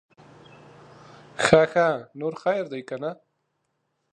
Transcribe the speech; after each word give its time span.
ښه 1.43 1.61
ښه, 1.71 1.89
نور 2.19 2.33
خير 2.41 2.63
دے 2.71 2.79
که 2.87 2.95
نه؟ 3.03 3.11